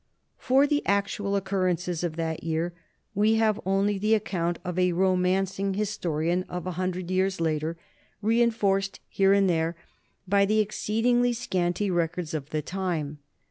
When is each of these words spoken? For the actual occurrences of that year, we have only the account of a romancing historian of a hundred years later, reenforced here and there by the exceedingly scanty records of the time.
For 0.39 0.65
the 0.65 0.83
actual 0.87 1.35
occurrences 1.35 2.03
of 2.03 2.15
that 2.15 2.43
year, 2.43 2.73
we 3.13 3.35
have 3.35 3.61
only 3.67 3.99
the 3.99 4.15
account 4.15 4.57
of 4.65 4.79
a 4.79 4.93
romancing 4.93 5.75
historian 5.75 6.41
of 6.49 6.65
a 6.65 6.71
hundred 6.71 7.11
years 7.11 7.39
later, 7.39 7.77
reenforced 8.19 8.99
here 9.09 9.33
and 9.33 9.47
there 9.47 9.75
by 10.27 10.45
the 10.45 10.57
exceedingly 10.59 11.33
scanty 11.33 11.91
records 11.91 12.33
of 12.33 12.49
the 12.49 12.63
time. 12.63 13.19